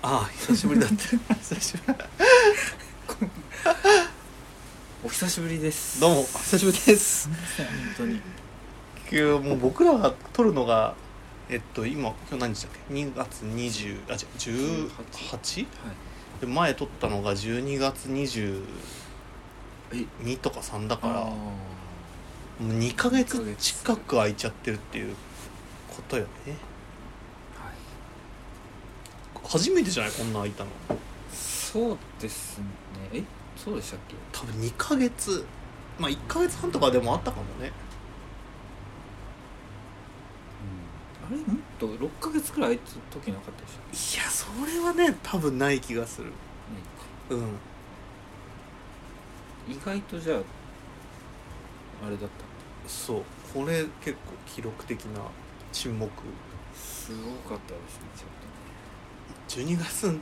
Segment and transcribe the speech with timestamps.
[0.00, 1.98] ああ久しぶりだった久しぶり。
[5.04, 6.00] お久しぶりです。
[6.00, 7.28] どうも久しぶりです。
[7.28, 7.36] 本
[7.96, 8.20] 当に。
[9.10, 10.94] 今日もう僕らが撮るのが
[11.48, 15.64] えっと今今日何日だっけ？2月20あ違う 18?
[15.64, 15.66] はい。
[16.40, 18.62] で前撮ったのが12月22
[19.94, 20.36] え？
[20.36, 21.34] とか3だからあも
[22.60, 23.74] う2ヶ月二ヶ月。
[23.74, 25.16] 近く空いちゃってるっていう
[25.88, 26.54] ことよね
[29.48, 30.12] 初めてじゃない？
[30.12, 30.70] こんな空いたの。
[31.32, 32.64] そうですね。
[33.14, 33.22] え？
[33.56, 34.14] そうでしたっけ？
[34.32, 35.44] 多分2ヶ月。
[35.98, 37.72] まあ1ヶ月半とかでもあったかもね。
[41.26, 41.36] あれ？
[41.38, 41.46] もっ
[41.78, 46.30] と6ヶ月くらい空いた時なかったでしいやそれはね多分ない気がする。
[47.30, 47.40] ょうん。
[49.68, 50.40] 意外とじゃあ
[52.06, 53.22] あれだったそう。
[53.54, 55.22] これ結構記録的な
[55.72, 56.10] 沈黙。
[56.74, 58.28] すごかったですね
[59.48, 60.18] 12月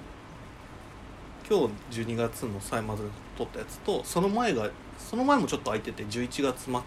[1.49, 3.03] 今日12月の最末で
[3.37, 6.81] 撮ったやつとその前がその前もちょっと空いてて11月末だ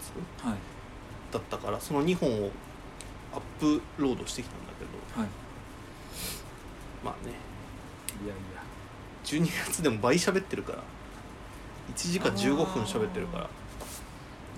[1.38, 2.50] ったからその2本を
[3.32, 4.84] アップロードしてきたんだけ
[5.16, 5.30] どはい。
[7.04, 7.32] まあね。
[8.24, 8.62] いやいや。
[9.24, 10.78] 12月でも倍喋ってるから。
[11.94, 13.50] 1時間15分喋ってるから。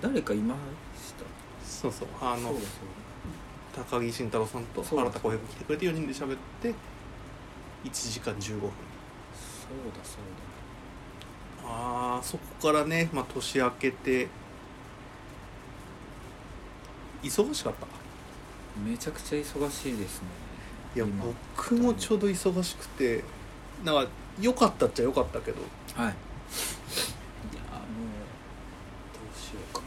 [0.01, 0.55] 誰かいま
[0.97, 1.23] した？
[1.65, 2.07] そうそう。
[2.21, 2.53] あの
[3.75, 6.73] 高木慎太郎さんと新田浩平君来てくれて4人で喋って
[7.83, 8.61] 1時間15分。
[8.61, 8.71] そう
[9.97, 10.21] だそう
[11.65, 14.27] あーそこからね、まあ、年明けて。
[17.23, 17.85] 忙しかった？
[17.85, 17.87] だ
[18.85, 20.27] めちゃくちゃ忙しいですね。
[20.95, 21.23] いや今。
[21.55, 23.23] 僕もちょうど忙しくて。
[23.83, 25.61] なんか良かったっちゃ良かったけど。
[25.95, 26.11] はい。
[26.11, 26.13] いやもう
[29.13, 29.81] どうしようか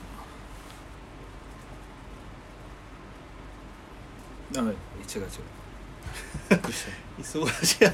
[4.55, 4.61] な。
[4.61, 5.27] あ違う違う
[7.19, 7.85] 忙しい。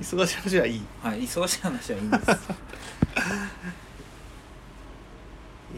[0.00, 0.80] 忙しい話はいい。
[1.02, 2.22] たはい忙しい話はいいんです。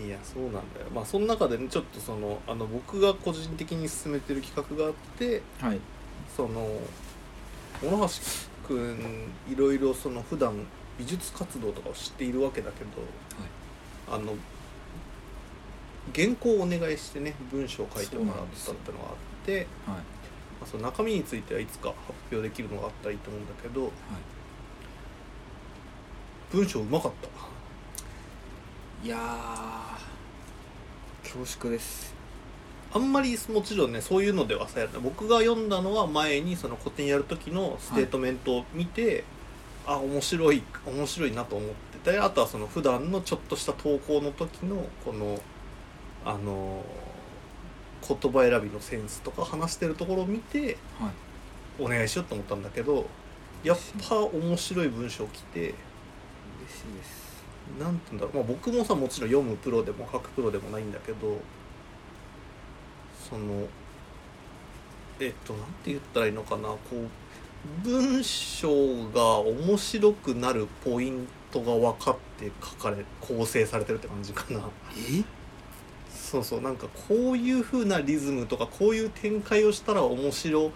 [0.07, 0.65] いやそうなんだよ。
[0.95, 5.81] まあその中でねちょっとそのあの僕が個人的に進めてる企画があってはい。
[6.37, 6.81] その
[7.81, 8.13] 小野橋
[8.67, 10.53] 君いろいろその普段
[10.99, 12.91] 美術活動とかを知っているわけだけど
[14.13, 14.35] あの
[16.15, 19.15] 原稿をお願いしてね文章を書いてもらったってのがあっ
[19.45, 19.67] てはい。
[19.87, 20.03] まあ、
[20.67, 23.91] その中身についてはいつか発表できるのがあったらいいと思うんだけどはい。
[26.53, 27.29] 文章うまかった。
[29.07, 29.21] いやー
[31.23, 32.15] 恐縮です。
[32.93, 39.25] あんまりもちろんねそういうのではさや僕が読んだのは前にその個展やる時のステートメントを見て、
[39.85, 41.71] あ面白い面白いなと思っ
[42.01, 45.41] ててあとはその普段のちょっとした投稿の時のこの
[46.25, 46.85] あの
[48.07, 51.13] 言葉選びのセンスとか話してるところを見てはい
[51.83, 53.07] お願いしようと思ったんだけど
[53.65, 53.79] やっ
[54.09, 55.75] ぱ面白い文章来て嬉しい
[56.97, 57.25] です。
[57.81, 61.39] なんて言うんだろう、まあ、僕もさもちろん読むプロでも書くプロでもないんだけど
[63.29, 63.67] その
[65.19, 66.69] えっとなんて言ったらいいのかな。
[66.69, 67.09] こう
[67.83, 68.69] 文章
[69.09, 74.61] が面白くなるポイントが分かって書かれ構成されてるって感じかな。
[74.95, 75.25] え？
[76.35, 80.73] そうそうなんかこういう風なリズムとかこういう展開をしたら面白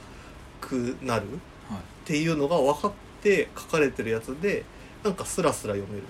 [0.60, 1.26] くなる
[1.69, 1.78] はい。
[1.78, 2.92] っていうのが分かっ
[3.22, 4.64] て書かれてるやつで
[5.02, 6.04] なんかスラスラ読める。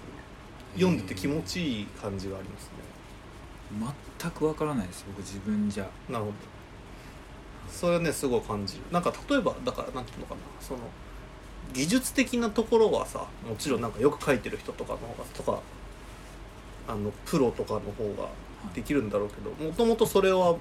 [0.74, 3.94] 読んでて気持ちいい感じがありますね。
[4.20, 5.88] 全くわからないです僕自分じゃ。
[6.10, 6.36] なるほど。
[7.70, 8.82] それはねすごい感じる。
[8.92, 10.40] なんか例えばだからなんていうのかな。
[10.60, 10.80] その
[11.72, 15.60] 技術的なところはさもちろんなんかよく書いてる人とかの方がとか
[16.86, 18.28] あのプロとかの方が
[18.74, 20.56] できるんだろうけどもともとそれは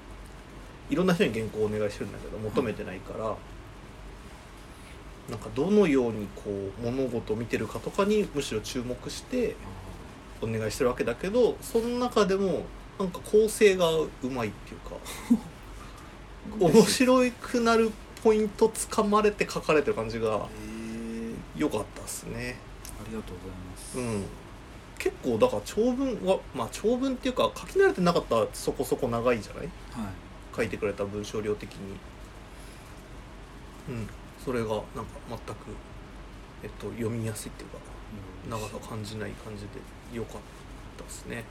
[0.89, 3.35] いろんな人に原稿をお願いしてるんだけど求めてないから、
[5.29, 6.43] なんかどのようにこ
[6.81, 9.55] う物事を見てるかとかにむしろ注目して
[10.41, 12.63] お願いしてるわけだけどその中でも
[12.97, 14.95] なんか構成がうまいっていうか
[16.79, 17.91] 面白くなる
[18.23, 22.57] ポイントつかまれて書かれてる感じがえー、良かったですね。
[22.99, 24.46] ありがとうございます、うん
[24.99, 29.63] 結構だから長文はまあ長文っていうか書き慣れてなかったらそこそこ長いじゃない？
[29.63, 29.71] はい。
[30.55, 31.79] 書いてくれた文章量的に。
[33.89, 34.07] うん。
[34.43, 34.83] それがなんか
[35.29, 35.43] 全く、
[36.63, 37.77] えっと、読みやすいっていうか
[38.49, 39.69] 長さ感じない感じで
[40.13, 40.41] 良かっ
[40.97, 41.43] たですね。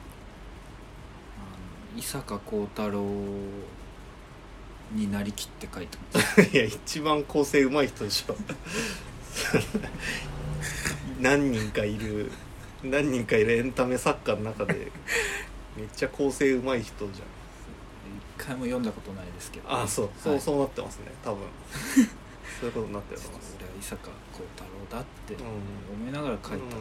[1.96, 3.00] 伊坂幸太郎
[4.92, 8.36] になりきって書いてます いや一番構成うまい人でしょ。
[11.20, 12.30] 何人かいる
[12.90, 14.90] 何人かいるエンタメ作家の中で
[15.76, 17.10] めっちゃ構成うまい人じゃん。
[17.16, 17.22] 一
[18.38, 19.72] 回も読んだことないですけど。
[19.72, 20.10] あそう。
[20.22, 20.42] そう、はい。
[20.42, 21.12] そうなってますね。
[21.24, 21.42] 多分。
[22.60, 25.40] そういうことになってるちょっとと思います俺は伊坂幸太郎だってうん。
[25.42, 26.80] 思いながら書いたので、うんうん。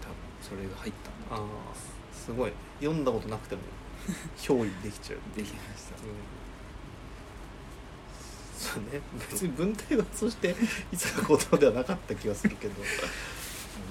[0.00, 1.74] 多分それが入ったんだああ
[2.14, 2.52] すごい。
[2.80, 3.62] 読んだことなくても
[4.38, 5.18] 憑依できちゃう。
[5.36, 5.98] できました。
[8.58, 9.00] そうね。
[9.30, 10.54] 別に文体はそして
[10.92, 12.74] いつかことではなかった気がするけど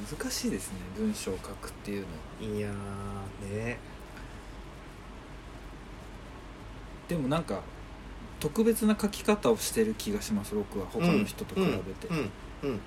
[0.09, 2.07] 難しいですね文章を書くっていうの。
[2.53, 3.77] はいやーね。
[7.07, 7.61] でもなんか
[8.39, 10.85] 特別な書き方をしてる気がします僕は。
[10.87, 12.31] 他の人と比べて、うん
[12.69, 12.79] うん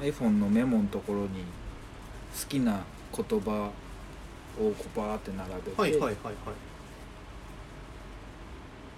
[0.00, 1.28] iPhone のメモのところに
[2.40, 2.84] 好きな
[3.14, 3.70] 言葉
[4.60, 6.14] をこうバーって並べて、はいはいはい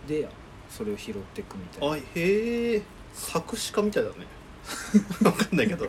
[0.08, 0.28] で
[0.68, 1.86] それを拾っていくみたいな。
[1.88, 2.82] はいあへえ
[3.12, 4.16] 作詞家みたいだね
[5.24, 5.86] わかんないけど。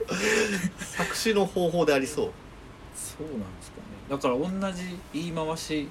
[0.79, 2.31] 作詞の方法でありそう。
[2.95, 3.83] そうなんですかね。
[4.09, 5.87] だから同じ言い回し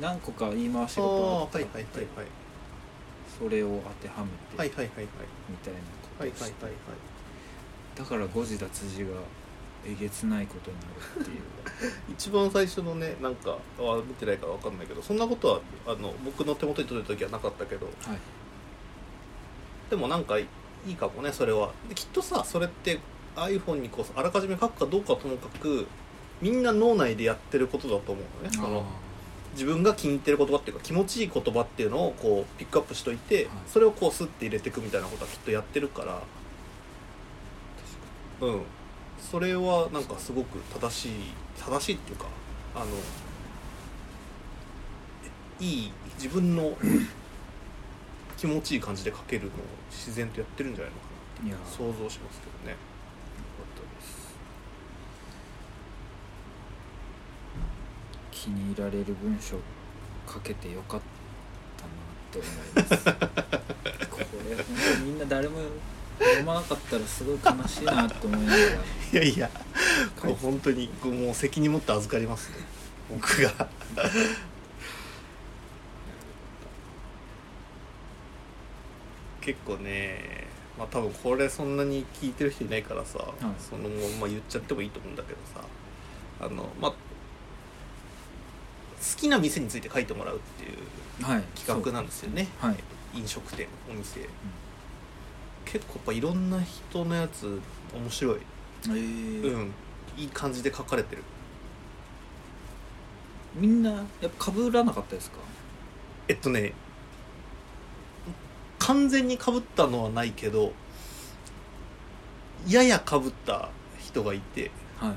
[0.00, 2.26] 何個か言い回しがはあっていはいはいはい。
[3.38, 5.06] それを当てはめてはいはいはいはい。
[5.48, 5.84] みたいなこ
[6.18, 6.42] とをして。
[6.44, 6.72] はいはいはいはい。
[7.94, 9.10] だから誤字脱字が
[9.84, 11.92] えげつないことになるっていう。
[12.12, 17.86] 一番最初のねなんかは見てないからわかんないけどそんなことはあの僕の手元に届いた時はなかったけど。
[17.86, 18.18] はい。
[19.90, 20.38] でもなんか
[20.86, 21.72] いいかもねそれは。
[21.88, 22.98] できっとさそれって
[23.36, 25.86] iPhone にこうあらかじめ書くかどうかはともかく
[26.40, 28.56] みんな脳内でやってることだと思うのね。
[28.56, 28.84] その
[29.54, 33.46] 自分が気に入ってる言葉っていうか気持ちいい言葉っていうのをこうピックアップしといて、はい。
[33.66, 36.22] それをこうスッて入れていくみたいなことはきっとやってるから。
[38.40, 38.62] うん。
[39.20, 41.12] それはなんかすごく正しい
[41.58, 42.26] 正しいっていうか
[42.74, 42.86] あの
[45.60, 46.76] いい自分の
[48.42, 49.52] 気持ちいい感じで書けるのを
[49.88, 51.06] 自然とやってるんじゃないのか
[51.46, 51.54] いや。
[51.54, 52.76] な想像しますけどね。
[58.32, 59.56] 気に入られる文章
[60.28, 61.00] 書けてよかっ
[61.76, 63.04] たなって思います。
[64.10, 65.58] これ本当にみんな誰も
[66.18, 68.62] 読まなかったらすごい悲しいなって思いながら。
[68.64, 68.74] い
[69.12, 69.50] やいや
[70.20, 72.56] 書いて本当にもう責任持って預かりますね。
[73.08, 73.68] 僕が
[79.42, 80.46] 結構ね
[80.78, 83.18] まあ多分これそんなに聞いてる人いないからさ、
[83.58, 85.60] そのまま言っちゃってもいいと思うんだけどさ
[86.40, 86.96] あのまあ好
[89.16, 90.78] きな店について書いてもらうっていう
[91.24, 92.48] はい企画なんですよね。
[92.60, 92.76] はい。
[93.14, 94.20] 飲食店お店、
[95.66, 97.60] 結構やっぱいろんな人のやつ
[97.94, 98.38] 面白い。
[98.86, 99.52] えー。
[99.52, 99.72] うん。
[100.16, 101.22] いい感じで書かれてる。
[103.54, 105.36] みんなやっぱ被らなかったですか？
[106.28, 106.72] えっとね
[108.86, 110.72] 完全にかぶったのはないけど
[112.66, 113.68] ややかぶった
[113.98, 115.14] 人がいてはい。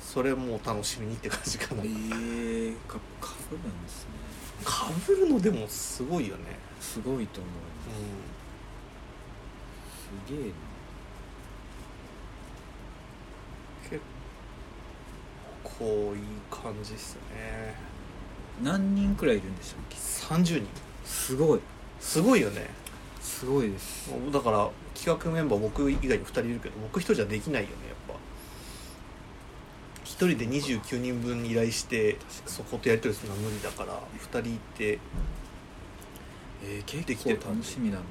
[0.00, 1.82] それも楽しみにって感じかな。
[1.82, 4.10] えー、か被るんですね。
[4.64, 6.42] かぶるのでもすごいよね。
[6.80, 7.52] すごいと思う
[7.90, 7.94] う
[10.28, 10.52] すげえん
[13.90, 14.00] 結
[15.64, 17.74] 構いい感じっすね。
[17.74, 17.93] な
[18.62, 20.66] 何人くらいいるんでしたっけ？30人。
[21.04, 21.60] すごい。
[22.00, 22.68] すごいよね。
[23.20, 24.10] すごいです。
[24.32, 28.14] だから企画メンバー僕以外に2人いるけど僕一人じゃできないよねやっぱ。
[30.04, 34.98] 一人で29人分依頼してそことやり取りするのは無理だから2人いて
[36.66, 38.04] えー、結できてる構楽しみだな。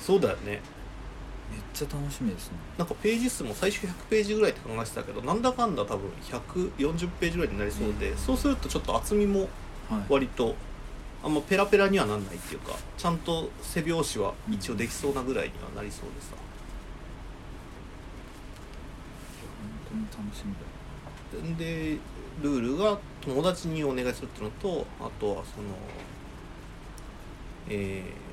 [0.00, 0.60] そうだよね。
[1.50, 2.58] めっちゃ楽しみですね。
[2.78, 8.18] なんかページ数も最初100ページぐらいって考えてたけどなんだかんだ多分140ページぐらいになりそうで、うん。
[8.18, 9.48] そうするとちょっと厚みもはい
[10.08, 10.54] 割と
[11.22, 16.28] あんまペラペラにはなんないっていうかちゃんと背拍子は一応できそうなぐらいにはなりそうでさ、
[19.90, 21.98] 本当に楽しみだで
[22.42, 25.68] ルールが友達にお願いするっていうのとあとはその
[27.68, 28.30] えー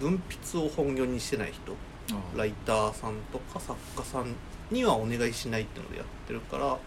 [0.00, 1.72] 文筆を本業にしてない人
[2.14, 4.34] あライターさんとか作家さん
[4.70, 6.78] にはお願いしないっていうのでやってるからも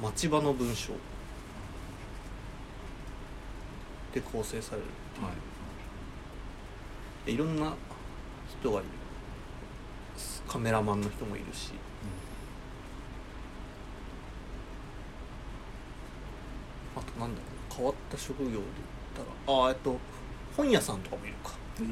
[0.00, 0.92] う町場の文章
[4.16, 4.88] で構成されるっ
[7.26, 7.36] ていい。
[7.36, 7.74] ろんな
[8.60, 8.88] 人がいる。
[10.48, 11.72] カメラマンの人もいるし。
[16.96, 18.62] あとなんだろう変わった職業で言っ
[19.14, 19.98] たらああえっと
[20.56, 21.50] 本屋さんとかもいるか。
[21.50, 21.86] へえ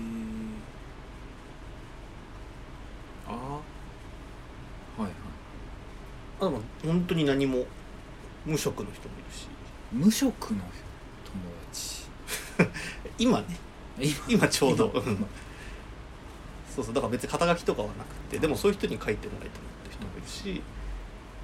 [3.28, 3.61] ああは
[5.00, 5.12] いはい。
[6.40, 7.66] あでも本当に何も
[8.47, 9.47] 無職の人もいるし。
[9.93, 10.64] 無職の友
[11.71, 11.93] 達
[13.18, 13.47] 今ね。
[13.99, 14.14] 今。
[14.28, 14.92] 今ちょうど。
[16.75, 16.94] そうそう。
[16.94, 20.62] だから別に肩書きとかはなくてでもそういう人に書いてもらいたいって人もいるし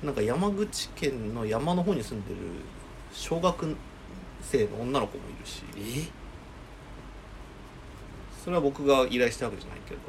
[0.03, 2.37] なんか山口県の山の方に住んでる
[3.13, 3.77] 小学
[4.43, 5.63] 生の女の子もいるし。
[5.77, 6.09] え？
[8.43, 10.01] それは僕が依頼したわけじゃないけど。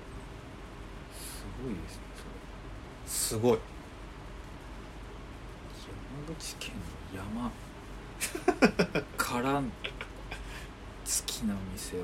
[1.14, 2.02] すごいですね
[3.06, 3.60] すごい。
[6.28, 6.72] 山口県
[7.14, 7.52] の山。
[9.18, 9.64] から好
[11.42, 12.04] きな店をっ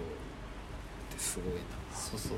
[1.14, 1.60] てすごいな。
[1.96, 2.38] そうそう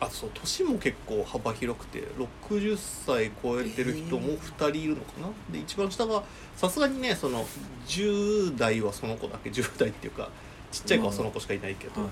[0.00, 6.22] あそう年も結構幅広くて60歳超えてる人も2人いるのかな、で一番下が
[6.56, 7.44] さすがにねその
[7.88, 10.28] 10代はその子だけ10代っていうか
[10.70, 12.10] ちっちゃい子はその子しかいないけど、はい。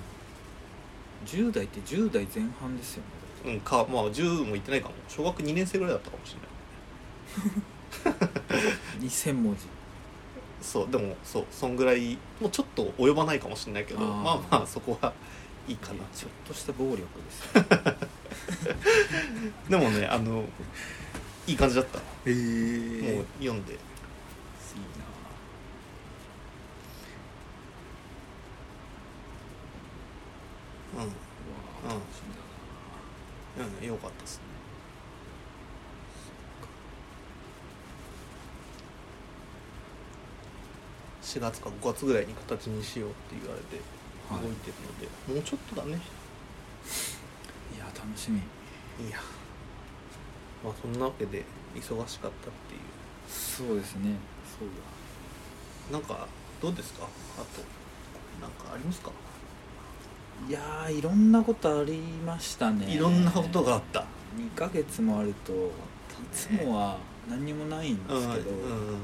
[1.27, 3.03] 10代って10代前半ですよ
[3.45, 3.53] ね。
[3.53, 4.95] うんかまあ10もいってないかも。
[5.09, 6.41] 小学2年生ぐらいだったかもしれ
[8.11, 9.01] ない。
[9.07, 9.76] 2000文字
[10.63, 14.07] そうでもそうそんぐらいもうちょっと及ばないかもしれないけどあー。
[14.07, 15.13] まあまあそこは
[15.69, 16.05] いいかな。
[16.15, 17.59] ちょっとした暴力です。
[17.59, 17.65] よ
[19.69, 20.45] でもねあの
[21.47, 23.73] いい感じだった、ええもう読んで。
[23.73, 23.79] いい
[30.95, 30.99] うん。
[30.99, 31.13] なうわ
[31.85, 33.73] うん楽しみだな。
[33.81, 33.87] うん。
[33.87, 34.46] よかったですね
[41.27, 43.83] 4月か5月ぐらいに形にしようって言われて
[44.31, 44.47] 動はい。
[44.47, 46.01] いてるので、もうちょっとだね。
[47.75, 48.39] いや楽しみ。
[48.39, 49.19] いや。
[50.65, 52.79] まあそんなわけで忙しかったってい
[53.29, 54.15] そうですね。
[54.59, 54.69] そう
[55.91, 56.27] うなんか
[56.63, 57.07] どうですか？
[57.39, 57.63] あと
[58.41, 59.11] なんかありますか？
[59.11, 62.87] だいやーいろんなことありましたね。
[62.87, 64.05] いろんなことがあった。
[64.37, 65.57] 2ヶ月もあるとい
[66.33, 68.39] つもは何にもないんですけど、うんうんうん
[68.89, 68.99] うんい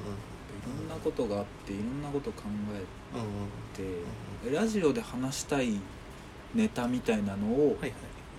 [0.66, 2.42] ろんなことがあっていろんなこと考
[2.74, 2.84] え
[4.50, 5.78] て、ラジオで話したい
[6.54, 7.92] ネタみたいなのをはい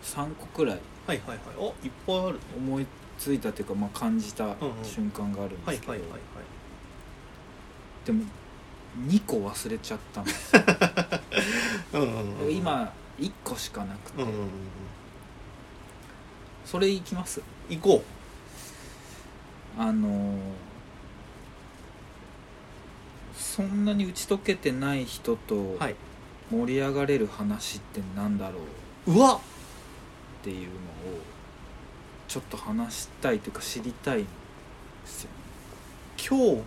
[0.03, 1.37] 3個くらいはいはいはい。
[1.37, 2.39] はいおいっぱいある。
[2.57, 2.85] 思い
[3.17, 5.93] ついたというか、まあ、感じた瞬間があるんですけど、
[8.05, 8.23] でも
[9.07, 10.61] 2個忘れちゃったんですよ。
[12.51, 14.23] 今1個しかなくて、
[16.65, 17.41] それいきます？
[17.69, 18.03] 行こ
[19.77, 20.37] あのー
[23.55, 25.95] そんなに打ち解けてない人とうはい。
[26.50, 28.57] 盛り上がれる話ってなんだろ
[29.05, 29.39] ううわっ！
[30.43, 30.69] ていうのを
[32.27, 34.27] ちょっと話したいというか知りたいんで
[35.05, 35.29] すよ
[36.17, 36.63] 今日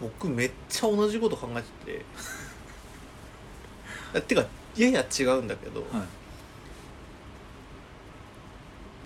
[0.00, 2.04] 僕めっちゃ同じこと考えてて。
[4.14, 4.44] あてか
[4.76, 5.90] やや違うんだけど、はい。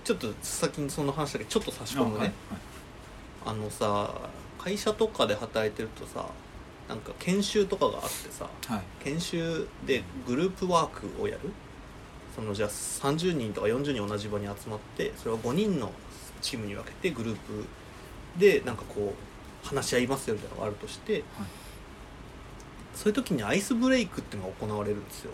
[0.03, 2.31] ちょっと先にその話だけちょっと差し込むね。
[3.45, 3.57] あはい。
[3.57, 4.13] あのさ
[4.59, 6.27] 会社とかで働いてるとさ
[6.87, 8.81] なんか研修とかがあってさはい。
[9.03, 11.51] 研修でグループワークをやる。
[12.35, 15.91] そのじゃあ30人とか40人同じ場に集まってそれは5人の
[16.39, 17.65] チームに分けてグループ
[18.37, 21.23] でなんかこう話し合いますよみたいなのがあるとして、
[22.93, 25.31] そういう時にアイスブレイクっていうのが行われるんですよ。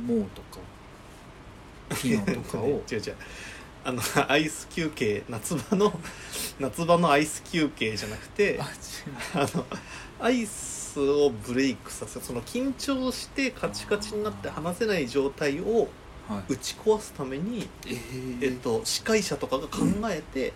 [0.00, 0.58] モーとか
[2.00, 2.82] ピノとかを。
[2.90, 3.16] 違う違う
[3.84, 5.92] あの アイス休憩夏場の
[6.60, 8.68] 夏場のアイス休憩じゃなくてあ
[9.34, 9.66] あの
[10.20, 15.88] アイスをブレイクさせその緊張してカチカチになって話せない状態を
[16.48, 17.96] 打ち壊すために、え
[18.40, 20.52] えっと、司会者とかが考えて、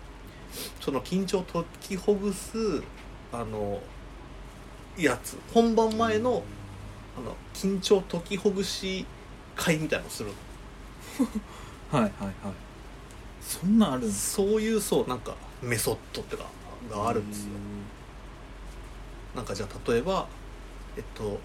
[0.80, 2.83] その緊張を解きほぐす
[3.33, 3.80] あの
[4.97, 5.37] やつ。
[5.52, 6.45] 本番前の
[7.18, 9.04] あの緊張解きほぐし
[9.56, 10.30] 会みたいなのをする
[11.90, 11.99] の。
[11.99, 12.65] はいはいはい
[13.47, 16.45] そんなんあるそういうそうなんかメソッドってか
[16.91, 17.50] があるんですよ。
[19.37, 20.26] なんかじゃあ例えば
[20.97, 21.38] えっと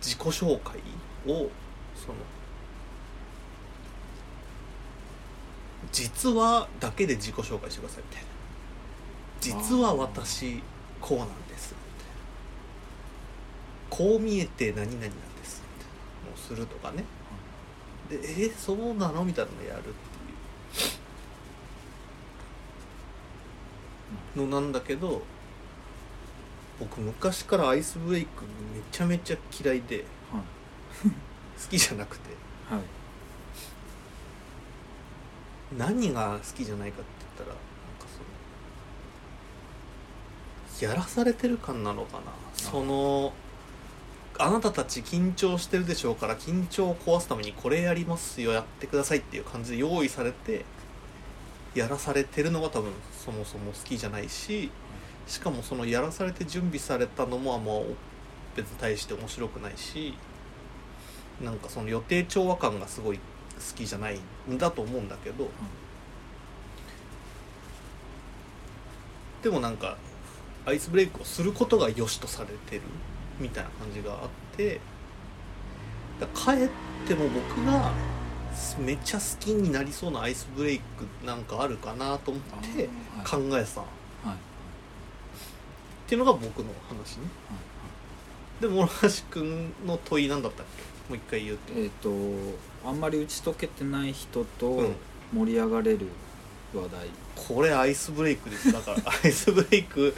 [0.00, 0.80] 自己紹介
[1.26, 1.50] を
[1.96, 2.14] その
[5.90, 8.28] 実はだけで自己紹介してくださいみたいな。
[9.40, 10.62] 実は私
[11.00, 11.80] こうなんですみ
[13.98, 14.12] たいな。
[14.12, 15.10] こう見えて何々なんで
[15.44, 15.90] すみたい
[16.24, 16.30] な。
[16.30, 17.04] のをするとかね。
[18.10, 19.24] でえーそうなの？
[19.24, 19.80] みたいなのやる。
[19.80, 19.88] って
[24.40, 25.22] いうのなんだけど
[26.78, 30.42] 僕昔からアイスブレイクめちゃめちゃ嫌いではい。
[31.62, 32.30] 好きじゃなくて。
[32.68, 32.80] はい。
[35.78, 37.60] 何が好きじゃないかって言ったらなんか
[40.76, 42.22] そのやらされてる感なのかな。
[42.54, 43.32] その
[44.42, 50.64] あなたたち緊張してるでしょうから緊張を壊すためにこれやりますよやってくださいっていう感じで用意されて
[51.74, 52.90] やらされてるのが多分
[53.24, 54.70] そもそも好きじゃないし
[55.26, 57.72] しかもそのやらされて準備されたのもあんま
[58.56, 60.14] 別に対して面白くないし
[61.44, 63.22] なんかその予定調和感がすごい好
[63.76, 64.18] きじゃない
[64.50, 65.48] んだと思うんだけど、
[69.42, 69.96] でもなんか
[70.66, 72.82] アイスブレイクをすることが良しとされてる。
[73.40, 74.80] みたいな感じがあって
[76.34, 76.68] 帰っ
[77.08, 77.90] ても僕が
[78.78, 80.84] めっちゃ好きになりそうなアイスブレイク
[81.26, 82.42] なんかあるかなと思っ
[82.76, 83.90] てあ考えてたっは
[84.24, 84.28] い。
[84.28, 84.36] はい
[86.06, 87.28] ていうのが僕の話ね。
[88.60, 90.82] で諸橋君の問いなんだったっけ？
[91.08, 91.72] もう一回言うと。
[91.76, 92.10] えっ、と
[92.84, 94.94] あんまり打ち解けてない人うとん。
[95.32, 96.08] 盛り上がれる
[96.74, 98.72] 話題、これアイスブレイクです。
[98.72, 100.12] だからアイスブレイク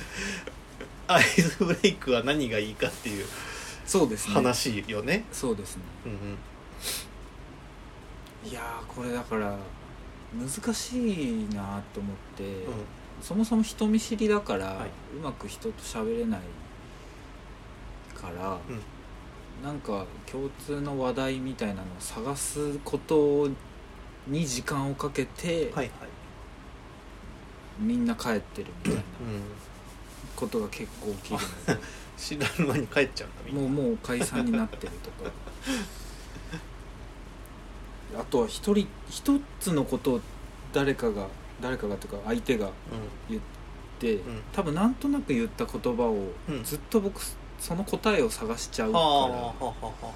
[1.14, 3.26] アイスブレイクは何がいいかっていう
[3.85, 4.35] そうですね。
[4.35, 5.25] 話よね。
[5.33, 5.83] そうですね。
[6.07, 6.38] うんうん。
[8.49, 9.57] いやーこれだから
[10.35, 12.75] 難しいなと思って、うん。
[13.21, 14.90] そもそも人見知りだから、はい。
[15.16, 16.40] うまく人と喋れない
[18.14, 18.59] から、
[19.62, 23.49] なんか共通の話題みたいなのを探すこと
[24.26, 25.90] に時間をかけて、はいはい。
[27.78, 29.00] みんな帰ってるみたいな。
[29.00, 29.04] うん
[30.42, 31.38] ことが結構起きる
[32.16, 35.30] 知らぬ間に帰っちゃうんだもうもう解散になってるとか。
[38.18, 40.20] あとは一人一つのことを
[40.72, 41.28] 誰かが
[41.62, 42.70] 誰かがというか相手が
[43.30, 43.42] 言っ
[43.99, 44.20] て、ん。
[44.52, 46.62] 多分なんとなく言った言葉をうん。
[46.64, 47.22] ずっと僕
[47.58, 50.12] その答えを探しちゃうから、はあはあはあはあは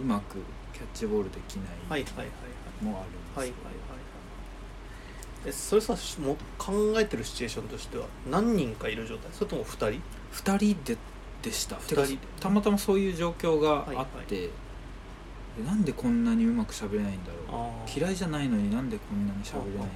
[0.00, 0.36] うまく
[0.72, 2.32] キャッチボールできないあはいはいはいは
[2.80, 2.84] い。
[2.84, 3.87] もあるんですはいはいはいはい
[5.46, 9.30] えそれさしもう考えてるシチュエーションとしては何人かいる状態？
[9.32, 10.02] それとも2人
[10.32, 10.96] ？2人で
[11.42, 11.76] でした。
[11.76, 13.96] てか二人たまたまそういう状況があって、はい。
[13.96, 14.50] はいで
[15.66, 17.98] なんでこんなにうまく喋れないんだろう？
[17.98, 19.88] 嫌いじゃないのになんでこんなに喋れないんだろう？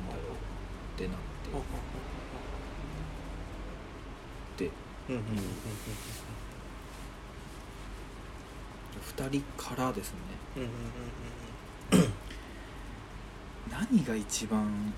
[0.96, 1.16] ってなっ
[4.56, 4.64] て。
[4.64, 4.70] で
[5.08, 5.26] うんうんうん
[9.16, 10.18] 2人からですね。
[10.56, 10.62] うん
[12.00, 12.12] うん。
[13.92, 14.92] 何が一番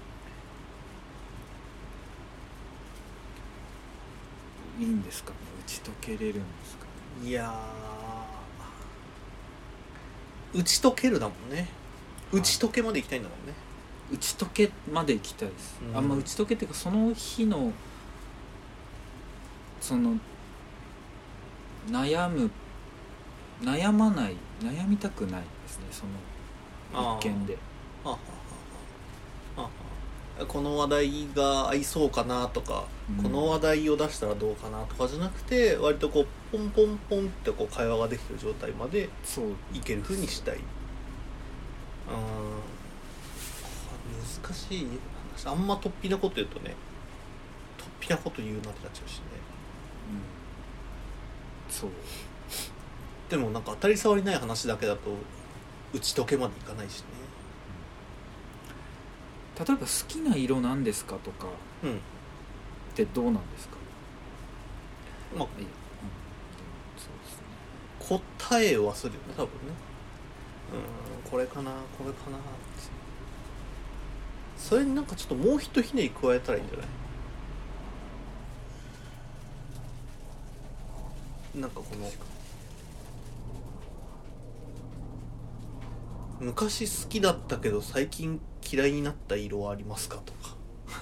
[4.78, 5.36] いいんですかね。
[5.66, 6.90] 打ち解けれるんですかね。
[7.22, 10.58] うんいやー。
[10.58, 11.68] 打ち解けるだもんね。
[12.32, 13.54] 打ち解けまで行きたいんだもんね。
[14.12, 15.96] 打ち解けまで行きたいです、うん。
[15.96, 17.72] あんま打ち解けっていうかその日の
[19.80, 20.16] その
[21.88, 22.50] 悩む
[23.62, 25.86] 悩まない悩みたくないですね。
[25.90, 26.04] そ
[26.96, 27.56] の一件で。
[28.04, 28.18] は
[29.56, 29.68] あ
[30.48, 39.10] この話題が合いそうかなとか、うんこの話題を出したらどうかなとかじゃなくて割とこうポンポンポンってこう会話ができてる状態まで
[39.74, 40.56] いける風にしたい。
[40.56, 40.62] うん
[44.42, 44.86] 難しい
[45.36, 45.46] 話。
[45.46, 46.74] あんま突飛なこと言うとね
[48.00, 49.24] 突飛なこと言うなってなっちゃうしね。
[51.68, 51.74] うん。
[51.74, 51.90] そう。
[53.28, 55.00] でもなんか当たり障りない話だけだと
[55.92, 57.06] 打ち解けまでいかないしね。
[59.58, 61.48] 例えば好きな色なんですかとか。
[61.82, 62.00] うん
[62.94, 63.74] ってどうなんですか？
[65.36, 65.66] まあうん。
[66.96, 68.20] そうですね。
[68.48, 69.50] 答えはするよね多分ね。
[71.24, 71.30] うん。
[71.30, 72.46] これかなこれかなって。
[74.56, 76.86] それになんかちょっともうひとひねり加えたらいいんじゃない？
[81.60, 82.10] なんかこの
[86.40, 88.40] 昔好きだったけど最近
[88.72, 90.32] 嫌いになった色はありますかと。
[90.32, 90.33] か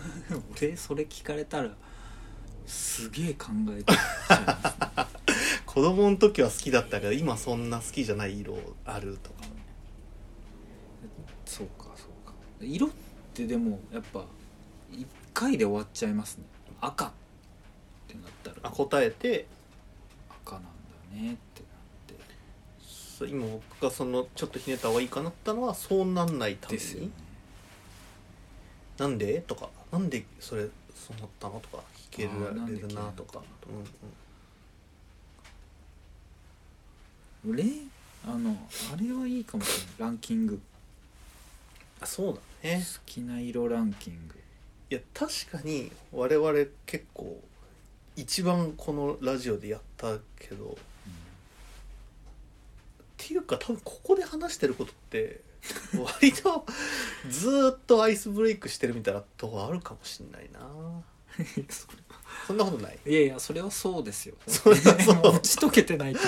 [0.57, 1.71] 俺それ聞かれたら
[2.67, 5.07] すげえ考えちゃいますね
[5.67, 9.37] 子供の時は好きだったけど今そんな好きじゃない色あるとか。
[11.47, 12.35] そうかそうか。
[12.61, 12.91] 色っ
[13.33, 14.27] てでもやっぱ
[14.91, 16.45] 1回で終わっちゃいますね。
[16.81, 17.11] 赤っ
[18.07, 18.57] てなったら。
[18.63, 19.47] あ答えて。
[20.45, 20.69] 赤なんだ
[21.15, 22.15] ねってなって。
[22.87, 27.01] そう今僕がそのちょっとひねった方がいいかなったのはそうなんないために。
[27.01, 27.09] ね。
[28.99, 29.41] なんで？
[29.41, 31.61] とかなんでそれそうなったの？
[31.61, 33.73] とか聞けるあーなんでれるなとかう
[37.49, 37.55] んうん。
[37.55, 37.65] 俺
[38.27, 38.57] あの
[38.93, 39.95] あれはいいかもしれない。
[39.99, 40.61] ランキング。
[42.01, 44.35] あそうだ好ねきな色ランキング。
[44.91, 46.53] いや確かに我々
[46.87, 47.41] 結構
[48.17, 50.77] 一番このラジオでやったけど。
[53.23, 55.41] っていうか多分ここで話してることって
[55.95, 56.67] 割と
[57.29, 60.61] ずーっとアイスブレイクしてるみたいなとこあるかもしんないな。
[62.47, 62.99] そんなことない？
[63.07, 64.35] いやいやそれはそうですよ。
[64.47, 66.21] そうそう打ち解けてないと。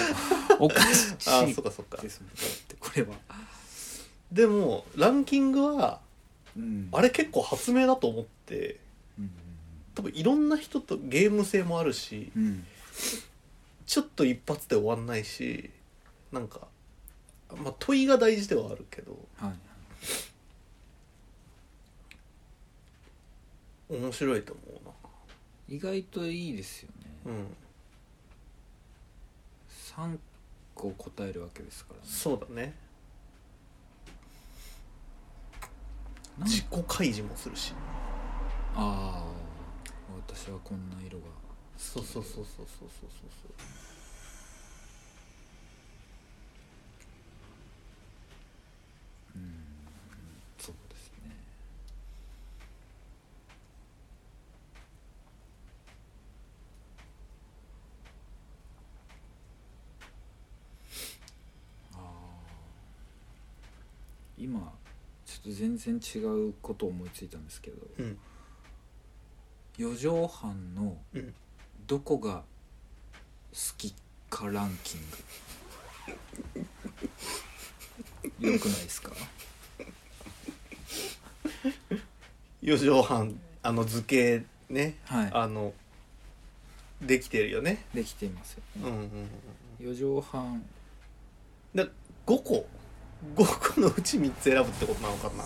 [0.60, 1.14] おかしい。
[1.26, 2.00] あそっかそっか。
[2.00, 2.28] ですもん。
[2.30, 3.14] だってこれは、
[4.30, 6.00] でもランキングは
[6.56, 6.88] うん。
[6.92, 8.78] あれ結構発明だと思って
[9.18, 9.30] うん。
[9.94, 12.66] 多分いろんな人とゲーム性もあるしうんうん。
[13.86, 15.70] ちょっと一発で終わんないし
[16.30, 16.68] なんか
[17.56, 19.52] まあ問いが大事ではあるけどはい
[23.88, 24.74] 面白いと思う
[25.68, 27.06] 意外といいですよね。
[27.24, 27.46] なうん。
[30.14, 30.18] 3
[30.74, 32.06] 個答えるわけですからね。
[32.06, 32.74] そうだね。
[36.38, 37.72] 自己開示もするし。
[38.76, 39.24] ああ
[40.28, 41.26] 私はこんな色が
[41.76, 43.52] そうそうそうそうそうそうそう
[49.36, 49.52] うん
[50.58, 51.36] そうですね
[61.92, 62.00] ああ
[64.44, 64.72] 今
[65.24, 68.18] ちょっと全然違うことを思いついたんですけどうん。
[69.78, 71.34] 四畳半のうん。
[71.86, 72.42] どこが
[73.52, 73.94] 好き
[74.30, 75.00] かランキン
[78.40, 78.50] グ？
[78.52, 79.12] よくないですか？
[82.62, 85.30] 四畳半あの図形ねはい。
[85.32, 85.72] あの
[87.02, 87.84] できてるよね。
[87.94, 89.28] できていますようんうんうん
[89.78, 90.64] 四畳半。
[91.74, 91.84] で
[92.26, 92.66] 5個？
[93.36, 95.44] 5個のうち3つ選ぶってことなのかな？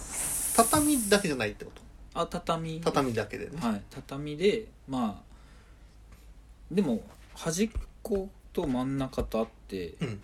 [0.56, 2.20] 畳だけじゃないってこと？
[2.20, 2.80] あ畳。
[2.80, 3.52] 畳だけでね。
[3.60, 7.00] はい畳でまあでも
[7.34, 7.70] 端っ
[8.02, 10.20] こと真ん中とあってうん。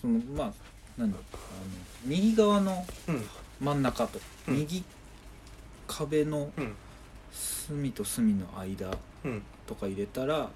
[0.00, 0.52] そのまあ
[0.96, 1.42] 何だあの
[2.04, 3.22] 右側のうん。
[3.60, 4.56] 真ん中と、うん。
[4.56, 4.84] 右
[5.86, 6.74] 壁のうん。
[7.32, 8.90] 隅と隅の間
[9.24, 9.42] うん。
[9.66, 10.48] とか入れたら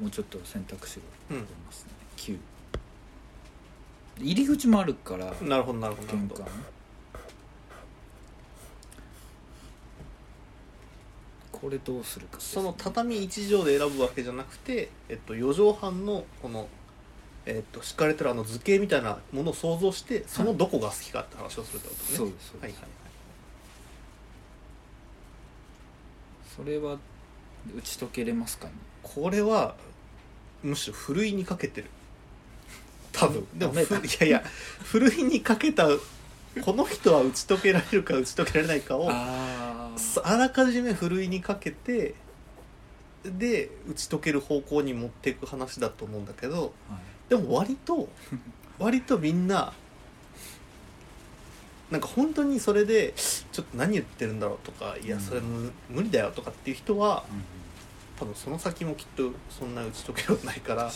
[0.00, 2.36] もうちょっと選択肢がうん出ますね、9
[4.18, 6.08] 入り口もあるからなるほどなるほど。
[6.08, 6.46] 玄関。
[11.50, 16.68] これどうするかその畳1畳で選ぶわけじゃなくて、えっと、4畳半のこの、
[17.46, 22.80] えっと、敷かれてるあの図形みたいなものを想像してそのどこが好きかって話をするってことね、そうですそうです、はいはい。
[26.54, 26.98] それは
[27.74, 28.72] 打ち解けれますかね？
[29.02, 29.74] これは
[30.62, 31.88] むしろふるいにかけてる
[33.14, 33.46] 多分。
[33.54, 33.76] でもい
[34.20, 34.44] やいや
[34.82, 35.88] ふるいにかけた
[36.62, 39.90] この人は打ち解けられるか打ち解けられないかをあ
[40.24, 42.14] あらかじめふるいにかけて
[43.24, 46.70] で打ち解ける方向に持っていく話だと思うんだけどはい。
[47.30, 48.08] でも割と
[48.78, 49.72] 割とみんな
[51.90, 55.22] なんか本当にそれでちょっと何言ってるんだろうとかいやうん。
[55.22, 57.42] それ無無理だよとかっていう人はうん。
[58.16, 60.88] 多分その先もきっとそんな打ち解けようないから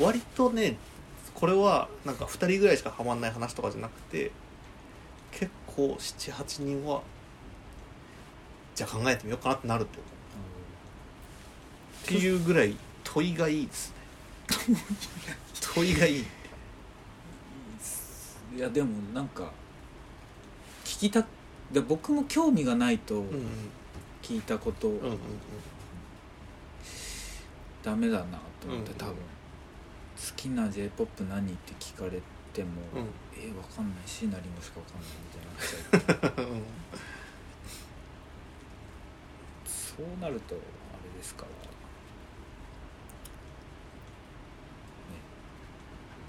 [0.00, 0.76] 割とね
[1.44, 4.30] これはなんか2人ぐらいしかハマんない話とかじゃなくて
[5.30, 7.02] 結構78人は
[8.74, 10.00] じゃあ考えてみようかなってなるってっ
[12.06, 13.92] ていうぐらい問いがいいです
[14.70, 14.78] ね。
[15.60, 16.24] 問いがいいに
[18.56, 19.50] いやでもなんか
[20.82, 21.26] 聞きた
[21.70, 23.46] で僕も興味がないとうんうん。
[24.22, 25.18] 聞いたことうんうんうん。
[27.82, 29.14] ダメだなと思って、うん多分。
[29.14, 29.18] 好
[30.32, 32.20] きな j p o p 何って聞かれ
[32.52, 33.10] ても、うん。
[33.36, 36.46] えわかんない椎名林檎しかわかんないみたいになっちゃう。
[36.54, 36.62] うん。
[39.66, 40.58] そうなるとあ
[41.04, 41.54] れですから、ね、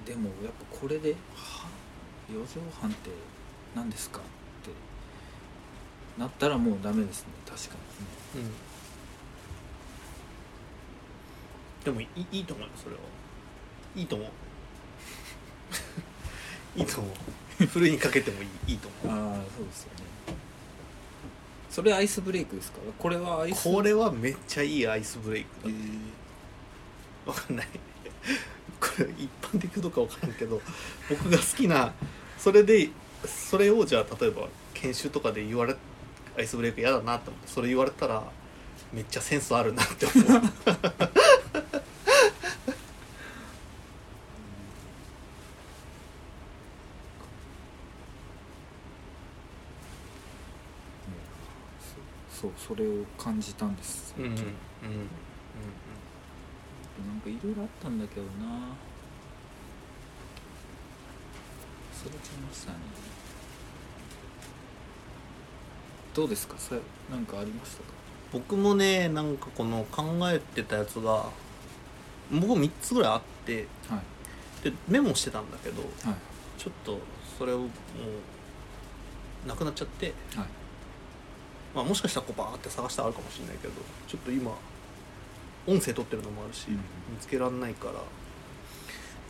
[0.06, 1.68] でもやっぱこれで「は
[2.32, 3.10] 四畳半って
[3.76, 4.22] 何ですか?」っ
[4.64, 4.70] て
[6.20, 7.30] なったらもうダメですね。
[7.46, 7.76] 確か
[8.36, 8.42] に。
[8.44, 8.50] ねう
[11.82, 11.86] ん。
[11.86, 13.02] でもいいいいと思うよそれは
[13.96, 14.30] いいと思う。
[16.80, 17.10] いいと思
[17.62, 17.66] う。
[17.66, 19.18] ふるいにかけてもいいいいと思う。
[19.18, 20.06] ああそうですよね。
[21.70, 22.80] それアイスブレイクですか？
[22.98, 23.64] これはアイス？
[23.64, 25.70] これはめっちゃいいアイスブレイクだ。
[25.70, 27.68] えわかんない。
[28.80, 30.62] これ一般的かどうかわからんけど
[31.10, 31.94] 僕が好きな
[32.38, 32.90] それで
[33.26, 35.76] それをじゃあ例えば研修とかで言われ
[36.38, 38.24] アイスブレイク嫌だなって思ってそれ言われたら
[38.94, 40.42] めっちゃセンスあるなって思う
[52.42, 54.14] そうそうそれを感じたんです。
[54.18, 54.44] うんうんうん最
[56.98, 58.30] 近なんかいろいろあったんだけどな。
[62.06, 62.78] 忘れちゃいましたね
[66.14, 66.56] どうですか？
[66.58, 66.76] さ
[67.10, 67.84] なんかありましたか？
[68.32, 71.26] 僕もねなんかこの考えてたやつが
[72.32, 74.02] 僕3つぐらいあってはい。
[74.64, 76.16] でメモしてたんだけどはい。
[76.58, 77.00] ちょっと
[77.38, 77.66] それをも
[79.46, 80.46] うなくなっちゃってはい
[81.76, 83.74] まあ、もしかしたらこうバーって探したらあるかもしれないけど
[84.08, 84.52] ちょっと今
[85.68, 86.76] 音声取ってるのもあるし、うん。
[86.76, 86.82] 見
[87.20, 87.94] つけられないから。